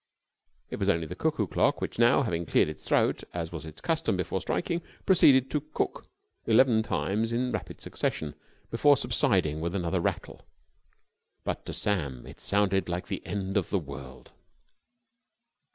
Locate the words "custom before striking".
3.81-4.81